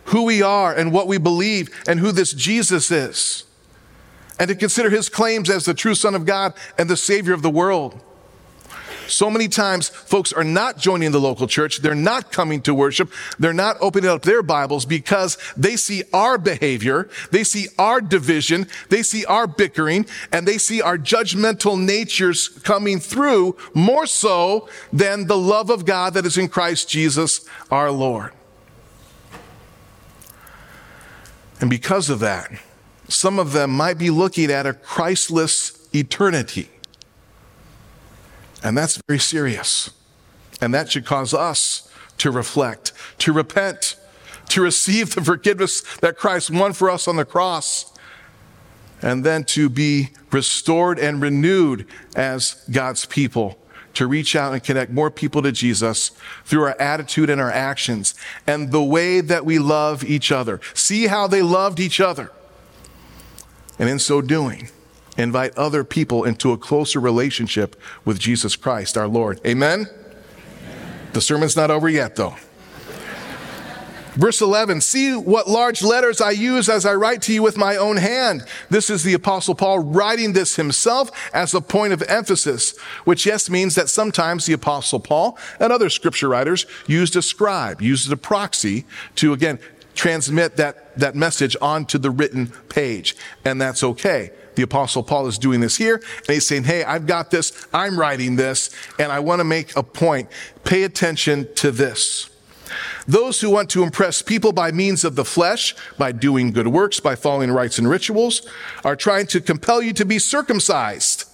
who 0.05 0.23
we 0.23 0.41
are 0.41 0.73
and 0.73 0.93
what 0.93 1.07
we 1.07 1.17
believe 1.17 1.69
and 1.89 1.99
who 1.99 2.13
this 2.13 2.31
Jesus 2.31 2.89
is? 2.89 3.43
And 4.39 4.47
to 4.47 4.55
consider 4.55 4.89
his 4.89 5.09
claims 5.09 5.49
as 5.49 5.65
the 5.65 5.73
true 5.73 5.95
Son 5.95 6.15
of 6.15 6.25
God 6.25 6.53
and 6.77 6.89
the 6.89 6.97
Savior 6.97 7.33
of 7.33 7.41
the 7.41 7.49
world. 7.49 7.99
So 9.07 9.29
many 9.29 9.47
times, 9.47 9.89
folks 9.89 10.31
are 10.33 10.43
not 10.43 10.77
joining 10.77 11.11
the 11.11 11.19
local 11.19 11.47
church. 11.47 11.79
They're 11.79 11.95
not 11.95 12.31
coming 12.31 12.61
to 12.61 12.73
worship. 12.73 13.11
They're 13.37 13.53
not 13.53 13.77
opening 13.81 14.09
up 14.09 14.21
their 14.21 14.43
Bibles 14.43 14.85
because 14.85 15.37
they 15.57 15.75
see 15.75 16.03
our 16.13 16.37
behavior. 16.37 17.09
They 17.31 17.43
see 17.43 17.67
our 17.77 18.01
division. 18.01 18.67
They 18.89 19.03
see 19.03 19.25
our 19.25 19.47
bickering 19.47 20.05
and 20.31 20.47
they 20.47 20.57
see 20.57 20.81
our 20.81 20.97
judgmental 20.97 21.79
natures 21.79 22.47
coming 22.47 22.99
through 22.99 23.57
more 23.73 24.05
so 24.05 24.67
than 24.91 25.27
the 25.27 25.37
love 25.37 25.69
of 25.69 25.85
God 25.85 26.13
that 26.13 26.25
is 26.25 26.37
in 26.37 26.47
Christ 26.47 26.89
Jesus 26.89 27.45
our 27.69 27.91
Lord. 27.91 28.31
And 31.59 31.69
because 31.69 32.09
of 32.09 32.19
that, 32.19 32.51
some 33.07 33.39
of 33.39 33.53
them 33.53 33.71
might 33.71 33.97
be 33.97 34.09
looking 34.09 34.51
at 34.51 34.65
a 34.65 34.73
Christless 34.73 35.87
eternity. 35.93 36.69
And 38.63 38.77
that's 38.77 39.01
very 39.07 39.19
serious. 39.19 39.91
And 40.61 40.73
that 40.73 40.91
should 40.91 41.05
cause 41.05 41.33
us 41.33 41.91
to 42.19 42.31
reflect, 42.31 42.93
to 43.19 43.33
repent, 43.33 43.97
to 44.49 44.61
receive 44.61 45.15
the 45.15 45.21
forgiveness 45.21 45.81
that 45.97 46.17
Christ 46.17 46.49
won 46.49 46.73
for 46.73 46.89
us 46.89 47.07
on 47.07 47.17
the 47.17 47.25
cross, 47.25 47.91
and 49.01 49.25
then 49.25 49.43
to 49.43 49.67
be 49.67 50.09
restored 50.31 50.97
and 50.97 51.21
renewed 51.21 51.85
as 52.15 52.63
God's 52.71 53.05
people, 53.05 53.59
to 53.95 54.07
reach 54.07 54.35
out 54.35 54.53
and 54.53 54.63
connect 54.63 54.91
more 54.91 55.11
people 55.11 55.41
to 55.41 55.51
Jesus 55.51 56.11
through 56.45 56.63
our 56.63 56.79
attitude 56.79 57.29
and 57.29 57.41
our 57.41 57.51
actions 57.51 58.15
and 58.47 58.71
the 58.71 58.83
way 58.83 59.19
that 59.19 59.45
we 59.45 59.59
love 59.59 60.03
each 60.03 60.31
other. 60.31 60.61
See 60.73 61.07
how 61.07 61.27
they 61.27 61.41
loved 61.41 61.79
each 61.79 61.99
other. 61.99 62.31
And 63.77 63.89
in 63.89 63.99
so 63.99 64.21
doing, 64.21 64.69
invite 65.17 65.57
other 65.57 65.83
people 65.83 66.23
into 66.23 66.51
a 66.51 66.57
closer 66.57 66.99
relationship 66.99 67.79
with 68.05 68.19
Jesus 68.19 68.55
Christ, 68.55 68.97
our 68.97 69.07
Lord. 69.07 69.39
Amen? 69.45 69.81
Amen. 69.81 70.03
The 71.13 71.21
sermon's 71.21 71.55
not 71.55 71.69
over 71.69 71.87
yet, 71.87 72.15
though. 72.15 72.35
Verse 74.15 74.41
11, 74.41 74.81
see 74.81 75.15
what 75.15 75.47
large 75.47 75.81
letters 75.81 76.21
I 76.21 76.31
use 76.31 76.69
as 76.69 76.85
I 76.85 76.93
write 76.93 77.23
to 77.23 77.33
you 77.33 77.41
with 77.41 77.57
my 77.57 77.77
own 77.77 77.97
hand. 77.97 78.45
This 78.69 78.91
is 78.91 79.01
the 79.03 79.15
apostle 79.15 79.55
Paul 79.55 79.79
writing 79.79 80.33
this 80.33 80.55
himself 80.55 81.09
as 81.33 81.55
a 81.55 81.61
point 81.61 81.93
of 81.93 82.03
emphasis, 82.03 82.77
which 83.05 83.25
yes 83.25 83.49
means 83.49 83.73
that 83.73 83.89
sometimes 83.89 84.45
the 84.45 84.53
apostle 84.53 84.99
Paul 84.99 85.37
and 85.59 85.73
other 85.73 85.89
scripture 85.89 86.29
writers 86.29 86.67
used 86.85 87.15
a 87.15 87.23
scribe, 87.23 87.81
used 87.81 88.11
a 88.11 88.17
proxy 88.17 88.85
to 89.15 89.33
again 89.33 89.57
transmit 89.95 90.57
that, 90.57 90.95
that 90.97 91.15
message 91.15 91.57
onto 91.59 91.97
the 91.97 92.11
written 92.11 92.47
page. 92.69 93.15
And 93.43 93.59
that's 93.59 93.83
okay 93.83 94.31
the 94.55 94.63
apostle 94.63 95.03
Paul 95.03 95.27
is 95.27 95.37
doing 95.37 95.59
this 95.59 95.77
here. 95.77 95.95
And 95.95 96.27
he's 96.27 96.47
saying, 96.47 96.63
Hey, 96.63 96.83
I've 96.83 97.07
got 97.07 97.31
this. 97.31 97.67
I'm 97.73 97.99
writing 97.99 98.35
this 98.35 98.69
and 98.99 99.11
I 99.11 99.19
want 99.19 99.39
to 99.39 99.43
make 99.43 99.75
a 99.75 99.83
point. 99.83 100.29
Pay 100.63 100.83
attention 100.83 101.53
to 101.55 101.71
this. 101.71 102.29
Those 103.07 103.41
who 103.41 103.49
want 103.49 103.69
to 103.71 103.83
impress 103.83 104.21
people 104.21 104.51
by 104.51 104.71
means 104.71 105.03
of 105.03 105.15
the 105.15 105.25
flesh, 105.25 105.75
by 105.97 106.11
doing 106.11 106.51
good 106.51 106.67
works, 106.67 106.99
by 106.99 107.15
following 107.15 107.51
rites 107.51 107.77
and 107.77 107.89
rituals, 107.89 108.47
are 108.83 108.95
trying 108.95 109.27
to 109.27 109.41
compel 109.41 109.81
you 109.81 109.93
to 109.93 110.05
be 110.05 110.19
circumcised. 110.19 111.29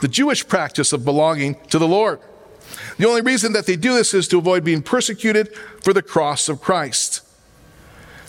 The 0.00 0.08
Jewish 0.08 0.46
practice 0.46 0.92
of 0.92 1.04
belonging 1.04 1.56
to 1.68 1.78
the 1.78 1.88
Lord. 1.88 2.20
The 2.96 3.06
only 3.06 3.22
reason 3.22 3.52
that 3.52 3.66
they 3.66 3.76
do 3.76 3.94
this 3.94 4.14
is 4.14 4.28
to 4.28 4.38
avoid 4.38 4.64
being 4.64 4.82
persecuted 4.82 5.54
for 5.82 5.92
the 5.92 6.02
cross 6.02 6.48
of 6.48 6.60
Christ. 6.60 7.22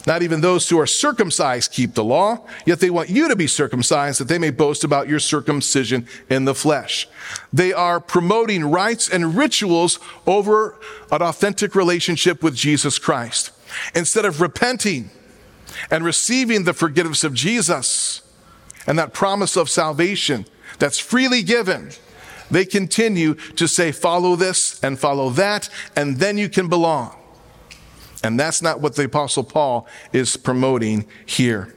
Not 0.07 0.23
even 0.23 0.41
those 0.41 0.67
who 0.69 0.79
are 0.79 0.87
circumcised 0.87 1.71
keep 1.71 1.93
the 1.93 2.03
law, 2.03 2.45
yet 2.65 2.79
they 2.79 2.89
want 2.89 3.09
you 3.09 3.27
to 3.27 3.35
be 3.35 3.47
circumcised 3.47 4.19
that 4.19 4.27
they 4.27 4.39
may 4.39 4.49
boast 4.49 4.83
about 4.83 5.07
your 5.07 5.19
circumcision 5.19 6.07
in 6.29 6.45
the 6.45 6.55
flesh. 6.55 7.07
They 7.53 7.71
are 7.71 7.99
promoting 7.99 8.65
rites 8.65 9.07
and 9.09 9.35
rituals 9.35 9.99
over 10.25 10.79
an 11.11 11.21
authentic 11.21 11.75
relationship 11.75 12.41
with 12.41 12.55
Jesus 12.55 12.97
Christ. 12.97 13.51
Instead 13.93 14.25
of 14.25 14.41
repenting 14.41 15.11
and 15.89 16.03
receiving 16.03 16.63
the 16.63 16.73
forgiveness 16.73 17.23
of 17.23 17.33
Jesus 17.33 18.21
and 18.87 18.97
that 18.97 19.13
promise 19.13 19.55
of 19.55 19.69
salvation 19.69 20.45
that's 20.79 20.99
freely 20.99 21.43
given, 21.43 21.91
they 22.49 22.65
continue 22.65 23.35
to 23.35 23.67
say, 23.67 23.91
follow 23.91 24.35
this 24.35 24.83
and 24.83 24.99
follow 24.99 25.29
that, 25.29 25.69
and 25.95 26.17
then 26.17 26.37
you 26.37 26.49
can 26.49 26.67
belong. 26.67 27.15
And 28.23 28.39
that's 28.39 28.61
not 28.61 28.81
what 28.81 28.95
the 28.95 29.05
Apostle 29.05 29.43
Paul 29.43 29.87
is 30.13 30.37
promoting 30.37 31.07
here. 31.25 31.73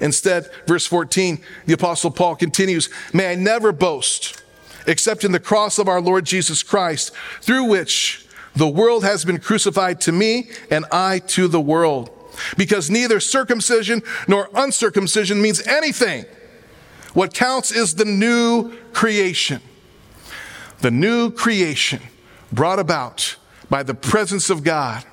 Instead, 0.00 0.50
verse 0.66 0.86
14, 0.86 1.38
the 1.66 1.74
Apostle 1.74 2.10
Paul 2.10 2.36
continues 2.36 2.88
May 3.12 3.32
I 3.32 3.34
never 3.36 3.72
boast 3.72 4.42
except 4.86 5.24
in 5.24 5.32
the 5.32 5.40
cross 5.40 5.78
of 5.78 5.88
our 5.88 6.00
Lord 6.00 6.24
Jesus 6.24 6.62
Christ, 6.62 7.12
through 7.40 7.64
which 7.64 8.26
the 8.54 8.68
world 8.68 9.04
has 9.04 9.24
been 9.24 9.38
crucified 9.38 10.00
to 10.02 10.12
me 10.12 10.50
and 10.70 10.84
I 10.92 11.20
to 11.28 11.48
the 11.48 11.60
world. 11.60 12.10
Because 12.56 12.90
neither 12.90 13.20
circumcision 13.20 14.02
nor 14.26 14.50
uncircumcision 14.54 15.40
means 15.40 15.66
anything. 15.66 16.26
What 17.14 17.32
counts 17.32 17.70
is 17.70 17.94
the 17.94 18.04
new 18.04 18.76
creation. 18.92 19.60
The 20.80 20.90
new 20.90 21.30
creation 21.30 22.02
brought 22.52 22.78
about 22.78 23.36
by 23.70 23.82
the 23.82 23.94
presence 23.94 24.50
of 24.50 24.64
God 24.64 25.04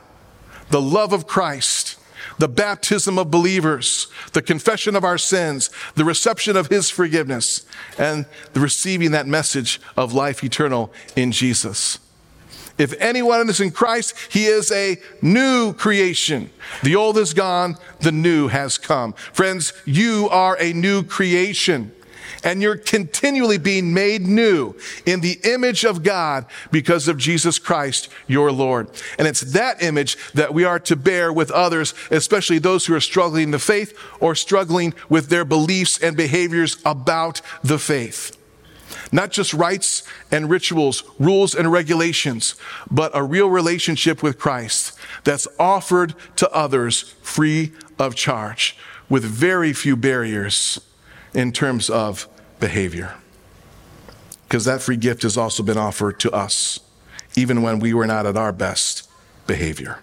the 0.72 0.82
love 0.82 1.14
of 1.14 1.28
Christ, 1.28 1.98
the 2.40 2.48
baptism 2.48 3.20
of 3.20 3.30
believers, 3.30 4.08
the 4.34 4.42
confession 4.42 4.96
of 4.96 5.04
our 5.04 5.18
sins, 5.18 5.70
the 5.96 6.06
reception 6.06 6.58
of 6.58 6.68
his 6.68 6.90
forgiveness, 6.90 7.66
and 7.98 8.26
the 8.54 8.60
receiving 8.60 9.12
that 9.12 9.28
message 9.28 9.80
of 9.96 10.14
life 10.14 10.44
eternal 10.44 10.92
in 11.16 11.32
Jesus. 11.32 12.00
If 12.78 13.00
anyone 13.00 13.48
is 13.50 13.60
in 13.60 13.72
Christ, 13.72 14.16
he 14.32 14.46
is 14.46 14.72
a 14.72 14.98
new 15.22 15.74
creation. 15.74 16.50
The 16.84 16.96
old 16.96 17.18
is 17.18 17.34
gone, 17.34 17.76
the 18.00 18.12
new 18.12 18.48
has 18.48 18.78
come. 18.78 19.14
Friends, 19.14 19.74
you 19.86 20.28
are 20.32 20.58
a 20.60 20.74
new 20.74 21.04
creation 21.04 21.92
and 22.44 22.62
you're 22.62 22.78
continually 22.78 23.58
being 23.58 23.94
made 23.94 24.22
new 24.22 24.76
in 25.06 25.22
the 25.22 25.40
image 25.44 25.84
of 25.84 26.04
God 26.04 26.46
because 26.72 27.08
of 27.08 27.18
Jesus 27.18 27.60
Christ, 27.60 28.10
your 28.28 28.52
Lord. 28.52 28.90
And 29.18 29.28
it's 29.28 29.42
that 29.42 29.82
image 29.82 30.18
that 30.34 30.54
we 30.54 30.64
are 30.64 30.80
to 30.80 30.96
bear 30.96 31.32
with 31.32 31.52
others, 31.52 31.94
especially 32.10 32.60
those 32.60 32.86
who 32.86 32.96
are 32.96 33.02
struggling 33.02 33.44
in 33.44 33.52
the 33.52 33.60
faith 33.60 33.98
or 34.20 34.36
struggling 34.36 34.94
with 35.10 35.30
their 35.30 35.46
beliefs 35.46 36.02
and 36.02 36.18
behaviors 36.18 36.78
about 36.86 37.42
the 37.64 37.80
faith. 37.80 38.38
Not 39.12 39.32
just 39.32 39.54
rites 39.54 40.04
and 40.32 40.50
rituals, 40.50 41.04
rules 41.20 41.54
and 41.54 41.72
regulations, 41.72 42.56
but 42.90 43.12
a 43.14 43.24
real 43.24 43.50
relationship 43.50 44.24
with 44.24 44.40
Christ 44.40 44.98
that's 45.24 45.48
offered 45.60 46.14
to 46.38 46.50
others 46.52 47.14
free 47.22 47.74
of 48.00 48.16
charge 48.16 48.78
with 49.10 49.24
very 49.24 49.74
few 49.74 49.96
barriers 49.96 50.80
in 51.34 51.52
terms 51.52 51.90
of 51.90 52.28
behavior. 52.60 53.16
Because 54.48 54.66
that 54.66 54.82
free 54.82 54.98
gift 54.98 55.24
has 55.24 55.38
also 55.38 55.64
been 55.64 55.78
offered 55.78 56.20
to 56.22 56.32
us, 56.32 56.80
even 57.36 57.62
when 57.62 57.80
we 57.80 57.94
were 57.94 58.08
not 58.08 58.26
at 58.26 58.36
our 58.36 58.52
best 58.52 59.10
behavior. 59.48 60.00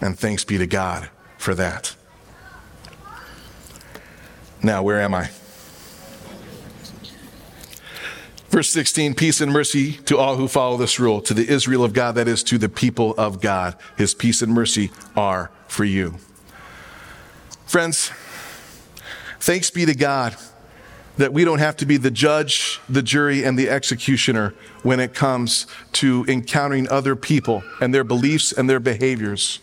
And 0.00 0.18
thanks 0.18 0.44
be 0.44 0.58
to 0.58 0.66
God 0.66 1.08
for 1.38 1.54
that. 1.54 1.94
Now, 4.62 4.82
where 4.82 5.00
am 5.00 5.14
I? 5.14 5.30
Verse 8.50 8.68
16, 8.70 9.14
peace 9.14 9.40
and 9.40 9.52
mercy 9.52 9.92
to 9.92 10.18
all 10.18 10.36
who 10.36 10.48
follow 10.48 10.76
this 10.76 10.98
rule, 10.98 11.20
to 11.20 11.32
the 11.32 11.48
Israel 11.48 11.84
of 11.84 11.92
God, 11.92 12.16
that 12.16 12.26
is, 12.26 12.42
to 12.44 12.58
the 12.58 12.68
people 12.68 13.14
of 13.16 13.40
God. 13.40 13.76
His 13.96 14.12
peace 14.12 14.42
and 14.42 14.52
mercy 14.52 14.90
are 15.16 15.52
for 15.68 15.84
you. 15.84 16.16
Friends, 17.64 18.10
thanks 19.40 19.70
be 19.70 19.86
to 19.86 19.94
God 19.94 20.36
that 21.16 21.32
we 21.32 21.44
don't 21.44 21.58
have 21.58 21.76
to 21.76 21.86
be 21.86 21.96
the 21.96 22.10
judge, 22.10 22.80
the 22.88 23.02
jury, 23.02 23.44
and 23.44 23.58
the 23.58 23.68
executioner 23.68 24.54
when 24.82 25.00
it 25.00 25.12
comes 25.12 25.66
to 25.92 26.24
encountering 26.28 26.88
other 26.88 27.14
people 27.14 27.62
and 27.80 27.92
their 27.92 28.04
beliefs 28.04 28.52
and 28.52 28.70
their 28.70 28.80
behaviors. 28.80 29.58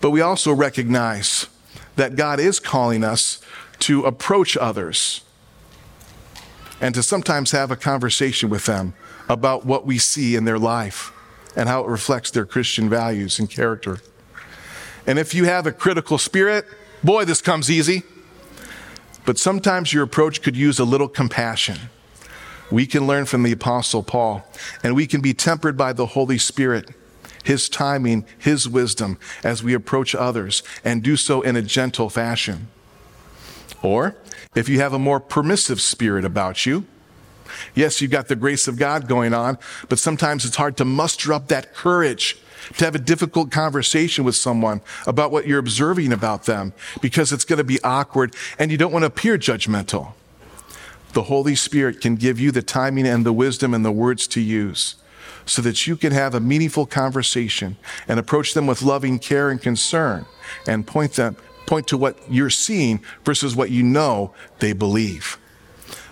But 0.00 0.10
we 0.10 0.20
also 0.20 0.52
recognize 0.52 1.48
that 1.96 2.14
God 2.14 2.38
is 2.38 2.60
calling 2.60 3.02
us 3.02 3.40
to 3.80 4.04
approach 4.04 4.56
others 4.56 5.22
and 6.80 6.94
to 6.94 7.02
sometimes 7.02 7.50
have 7.52 7.70
a 7.70 7.76
conversation 7.76 8.48
with 8.48 8.66
them 8.66 8.94
about 9.28 9.64
what 9.64 9.86
we 9.86 9.98
see 9.98 10.36
in 10.36 10.44
their 10.44 10.58
life 10.58 11.12
and 11.56 11.68
how 11.68 11.82
it 11.82 11.88
reflects 11.88 12.30
their 12.30 12.44
Christian 12.44 12.88
values 12.88 13.38
and 13.38 13.48
character. 13.48 13.98
And 15.06 15.18
if 15.18 15.34
you 15.34 15.44
have 15.44 15.66
a 15.66 15.72
critical 15.72 16.18
spirit, 16.18 16.66
boy, 17.02 17.24
this 17.24 17.40
comes 17.40 17.70
easy. 17.70 18.02
But 19.24 19.38
sometimes 19.38 19.92
your 19.92 20.02
approach 20.02 20.42
could 20.42 20.56
use 20.56 20.78
a 20.78 20.84
little 20.84 21.08
compassion. 21.08 21.78
We 22.70 22.86
can 22.86 23.06
learn 23.06 23.26
from 23.26 23.42
the 23.42 23.52
Apostle 23.52 24.02
Paul, 24.02 24.46
and 24.82 24.94
we 24.94 25.06
can 25.06 25.20
be 25.20 25.34
tempered 25.34 25.76
by 25.76 25.92
the 25.92 26.06
Holy 26.06 26.38
Spirit, 26.38 26.90
His 27.42 27.68
timing, 27.68 28.26
His 28.38 28.68
wisdom, 28.68 29.18
as 29.42 29.62
we 29.62 29.74
approach 29.74 30.14
others, 30.14 30.62
and 30.84 31.02
do 31.02 31.16
so 31.16 31.42
in 31.42 31.56
a 31.56 31.62
gentle 31.62 32.10
fashion. 32.10 32.68
Or 33.82 34.16
if 34.54 34.68
you 34.68 34.80
have 34.80 34.92
a 34.92 34.98
more 34.98 35.20
permissive 35.20 35.80
spirit 35.80 36.24
about 36.24 36.64
you, 36.64 36.86
yes, 37.74 38.00
you've 38.00 38.10
got 38.10 38.28
the 38.28 38.36
grace 38.36 38.66
of 38.66 38.78
God 38.78 39.08
going 39.08 39.34
on, 39.34 39.58
but 39.88 39.98
sometimes 39.98 40.44
it's 40.44 40.56
hard 40.56 40.76
to 40.78 40.84
muster 40.84 41.32
up 41.32 41.48
that 41.48 41.74
courage 41.74 42.38
to 42.76 42.84
have 42.84 42.94
a 42.94 42.98
difficult 42.98 43.50
conversation 43.50 44.24
with 44.24 44.36
someone 44.36 44.80
about 45.06 45.30
what 45.30 45.46
you're 45.46 45.58
observing 45.58 46.12
about 46.12 46.44
them 46.44 46.72
because 47.00 47.32
it's 47.32 47.44
going 47.44 47.58
to 47.58 47.64
be 47.64 47.82
awkward 47.82 48.34
and 48.58 48.70
you 48.70 48.78
don't 48.78 48.92
want 48.92 49.02
to 49.02 49.08
appear 49.08 49.38
judgmental. 49.38 50.12
The 51.12 51.24
Holy 51.24 51.54
Spirit 51.54 52.00
can 52.00 52.16
give 52.16 52.40
you 52.40 52.50
the 52.50 52.62
timing 52.62 53.06
and 53.06 53.24
the 53.24 53.32
wisdom 53.32 53.72
and 53.72 53.84
the 53.84 53.92
words 53.92 54.26
to 54.28 54.40
use 54.40 54.96
so 55.46 55.62
that 55.62 55.86
you 55.86 55.96
can 55.96 56.12
have 56.12 56.34
a 56.34 56.40
meaningful 56.40 56.86
conversation 56.86 57.76
and 58.08 58.18
approach 58.18 58.54
them 58.54 58.66
with 58.66 58.82
loving 58.82 59.18
care 59.18 59.50
and 59.50 59.60
concern 59.60 60.26
and 60.66 60.86
point 60.86 61.12
them 61.14 61.36
point 61.66 61.86
to 61.88 61.96
what 61.96 62.18
you're 62.28 62.50
seeing 62.50 63.02
versus 63.24 63.56
what 63.56 63.70
you 63.70 63.82
know 63.82 64.34
they 64.58 64.72
believe. 64.72 65.38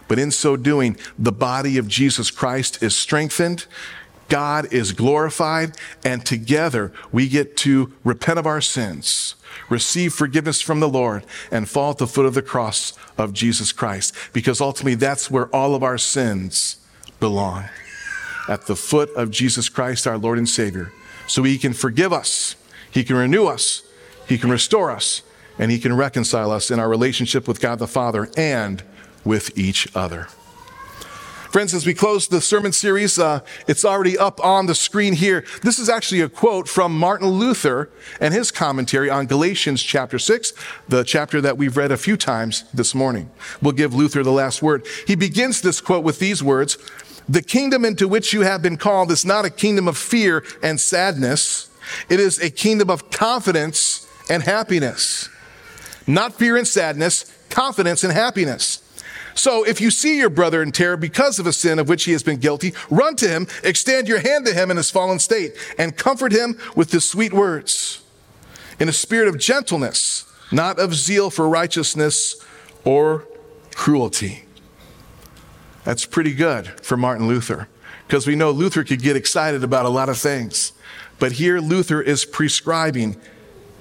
But 0.09 0.19
in 0.19 0.31
so 0.31 0.57
doing, 0.57 0.97
the 1.19 1.33
body 1.33 1.79
of 1.79 1.89
Jesus 1.89 2.31
Christ 2.31 2.83
is 2.83 2.95
strengthened, 2.95 3.67
God 4.33 4.73
is 4.73 4.93
glorified, 4.93 5.77
and 6.07 6.25
together 6.25 6.91
we 7.13 7.29
get 7.29 7.55
to 7.59 7.93
repent 8.03 8.39
of 8.39 8.47
our 8.47 8.63
sins, 8.63 9.35
receive 9.69 10.15
forgiveness 10.15 10.63
from 10.63 10.81
the 10.81 10.89
Lord, 10.89 11.27
and 11.51 11.69
fall 11.69 11.91
at 11.91 11.99
the 11.99 12.07
foot 12.07 12.25
of 12.25 12.33
the 12.33 12.41
cross 12.41 12.95
of 13.19 13.35
Jesus 13.35 13.73
Christ. 13.73 14.17
Because 14.33 14.63
ultimately, 14.63 14.95
that's 14.95 15.31
where 15.31 15.49
all 15.49 15.75
of 15.75 15.83
our 15.83 15.99
sins 15.99 16.79
belong. 17.21 17.67
At 18.49 18.65
the 18.65 18.75
foot 18.75 19.11
of 19.17 19.31
Jesus 19.31 19.69
Christ, 19.69 20.07
our 20.07 20.17
Lord 20.17 20.39
and 20.39 20.49
Savior. 20.49 20.95
So 21.27 21.43
He 21.43 21.59
can 21.59 21.75
forgive 21.75 22.15
us, 22.15 22.57
He 22.91 23.05
can 23.05 23.17
renew 23.17 23.45
us, 23.45 23.83
He 24.27 24.39
can 24.39 24.49
restore 24.49 24.91
us, 24.91 25.21
and 25.59 25.71
He 25.71 25.79
can 25.79 25.95
reconcile 25.95 26.53
us 26.53 26.71
in 26.71 26.81
our 26.81 26.89
relationship 26.89 27.47
with 27.47 27.61
God 27.61 27.79
the 27.79 27.87
Father 27.87 28.31
and 28.35 28.83
with 29.27 29.59
each 29.59 29.95
other. 29.95 30.29
Friends, 31.53 31.75
as 31.75 31.85
we 31.85 31.93
close 31.93 32.29
the 32.29 32.41
sermon 32.41 32.73
series, 32.73 33.19
uh, 33.19 33.41
it's 33.69 33.85
already 33.85 34.17
up 34.17 34.43
on 34.43 34.65
the 34.65 34.75
screen 34.75 35.13
here. 35.13 35.45
This 35.61 35.79
is 35.79 35.91
actually 35.91 36.23
a 36.23 36.29
quote 36.31 36.67
from 36.67 36.99
Martin 36.99 37.29
Luther 37.29 37.91
and 38.23 38.33
his 38.33 38.51
commentary 38.51 39.11
on 39.11 39.27
Galatians 39.27 39.83
chapter 39.83 40.19
6, 40.19 40.55
the 40.89 41.05
chapter 41.05 41.43
that 41.43 41.59
we've 41.59 41.77
read 41.77 41.93
a 41.93 41.99
few 41.99 42.17
times 42.17 42.65
this 42.73 42.95
morning. 42.95 43.31
We'll 43.61 43.75
give 43.75 43.93
Luther 43.95 44.23
the 44.23 44.33
last 44.33 44.63
word. 44.63 44.87
He 45.07 45.15
begins 45.15 45.61
this 45.61 45.83
quote 45.83 46.03
with 46.03 46.21
these 46.21 46.43
words 46.43 46.79
The 47.29 47.43
kingdom 47.43 47.85
into 47.85 48.09
which 48.09 48.33
you 48.33 48.41
have 48.41 48.63
been 48.63 48.79
called 48.79 49.11
is 49.11 49.27
not 49.27 49.45
a 49.45 49.51
kingdom 49.51 49.89
of 49.89 49.99
fear 49.99 50.43
and 50.63 50.81
sadness, 50.81 51.69
it 52.09 52.19
is 52.19 52.39
a 52.39 52.49
kingdom 52.49 52.89
of 52.89 53.11
confidence 53.11 54.09
and 54.31 54.43
happiness. 54.43 55.29
Not 56.07 56.33
fear 56.33 56.57
and 56.57 56.67
sadness, 56.67 57.31
confidence 57.51 58.05
and 58.05 58.13
happiness. 58.15 58.83
So 59.35 59.65
if 59.65 59.81
you 59.81 59.91
see 59.91 60.19
your 60.19 60.31
brother 60.31 60.63
in 60.63 60.73
terror 60.73 60.97
because 60.97 61.39
of 61.39 61.47
a 61.47 61.53
sin 61.53 61.79
of 61.79 61.89
which 61.89 62.05
he 62.05 62.13
has 62.13 62.23
been 62.23 62.39
guilty, 62.39 62.75
run 62.91 63.17
to 63.17 63.29
him, 63.29 63.47
extend 63.65 64.09
your 64.09 64.21
hand 64.21 64.47
to 64.47 64.55
him 64.55 64.71
in 64.71 64.77
his 64.77 64.91
fallen 64.91 65.19
state, 65.19 65.57
and 65.79 65.97
comfort 65.97 66.33
him 66.33 66.59
with 66.77 66.91
the 66.91 67.01
sweet 67.01 67.33
words 67.33 68.03
in 68.79 68.89
a 68.89 68.93
spirit 68.93 69.29
of 69.29 69.39
gentleness, 69.39 70.25
not 70.51 70.79
of 70.79 70.95
zeal 70.95 71.31
for 71.31 71.49
righteousness 71.49 72.37
or 72.85 73.27
cruelty. 73.75 74.45
That's 75.85 76.05
pretty 76.05 76.35
good 76.35 76.69
for 76.83 76.97
Martin 76.97 77.27
Luther 77.27 77.69
because 78.07 78.27
we 78.27 78.37
know 78.37 78.51
Luther 78.51 78.85
could 78.85 79.03
get 79.03 79.17
excited 79.17 79.65
about 79.65 79.87
a 79.87 79.89
lot 79.89 80.09
of 80.09 80.19
things. 80.19 80.73
But 81.19 81.33
here 81.33 81.61
Luther 81.61 82.03
is 82.03 82.25
prescribing 82.25 83.17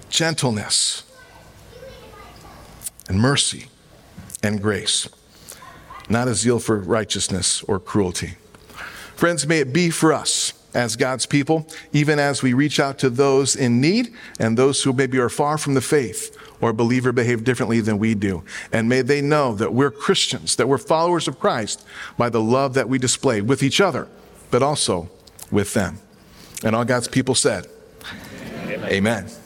gentleness 0.10 1.04
and 3.08 3.20
mercy 3.20 3.68
and 4.44 4.62
grace 4.62 5.08
not 6.12 6.28
a 6.28 6.36
zeal 6.36 6.60
for 6.60 6.78
righteousness 6.78 7.64
or 7.64 7.80
cruelty. 7.80 8.36
Friends, 9.16 9.46
may 9.48 9.60
it 9.60 9.74
be 9.74 9.90
for 9.90 10.14
us 10.14 10.54
as 10.74 10.96
God's 10.96 11.26
people, 11.26 11.68
even 11.92 12.20
as 12.20 12.42
we 12.42 12.54
reach 12.54 12.80
out 12.80 12.98
to 13.00 13.10
those 13.10 13.56
in 13.56 13.82
need 13.82 14.14
and 14.40 14.58
those 14.58 14.84
who 14.84 14.94
maybe 14.94 15.18
are 15.20 15.30
far 15.30 15.58
from 15.58 15.74
the 15.74 15.82
faith 15.82 16.38
or 16.62 16.74
believe 16.74 17.06
or 17.06 17.12
behave 17.12 17.44
differently 17.44 17.82
than 17.82 17.98
we 17.98 18.14
do. 18.14 18.44
And 18.72 18.88
may 18.88 19.02
they 19.02 19.22
know 19.22 19.56
that 19.56 19.74
we're 19.74 19.92
Christians, 19.92 20.56
that 20.56 20.68
we're 20.68 20.78
followers 20.78 21.28
of 21.28 21.40
Christ 21.40 21.86
by 22.18 22.30
the 22.30 22.42
love 22.42 22.74
that 22.76 22.88
we 22.88 23.00
display 23.00 23.42
with 23.42 23.64
each 23.64 23.82
other, 23.82 24.08
but 24.50 24.64
also 24.64 25.10
with 25.52 25.74
them. 25.74 26.00
And 26.64 26.76
all 26.76 26.86
God's 26.86 27.08
people 27.08 27.36
said, 27.36 27.68
Amen. 28.68 28.92
Amen. 28.92 29.41